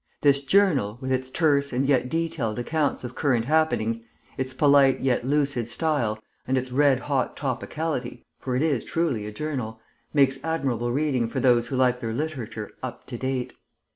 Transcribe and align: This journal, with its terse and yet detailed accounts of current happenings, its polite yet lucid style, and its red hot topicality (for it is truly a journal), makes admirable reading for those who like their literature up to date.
This 0.21 0.41
journal, 0.41 0.97
with 0.99 1.11
its 1.11 1.29
terse 1.29 1.71
and 1.71 1.85
yet 1.85 2.09
detailed 2.09 2.57
accounts 2.57 3.03
of 3.03 3.13
current 3.13 3.45
happenings, 3.45 4.01
its 4.35 4.51
polite 4.51 4.99
yet 5.01 5.23
lucid 5.27 5.67
style, 5.67 6.17
and 6.47 6.57
its 6.57 6.71
red 6.71 7.01
hot 7.01 7.37
topicality 7.37 8.23
(for 8.39 8.55
it 8.55 8.63
is 8.63 8.83
truly 8.83 9.27
a 9.27 9.31
journal), 9.31 9.79
makes 10.11 10.43
admirable 10.43 10.91
reading 10.91 11.27
for 11.29 11.39
those 11.39 11.67
who 11.67 11.75
like 11.75 11.99
their 11.99 12.13
literature 12.13 12.71
up 12.81 13.05
to 13.05 13.17
date. 13.19 13.53